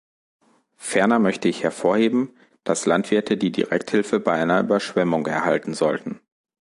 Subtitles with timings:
[0.77, 6.19] Ferner möchte ich hervorheben, dass Landwirte die Direkthilfe bei einer Überschwemmung erhalten sollten.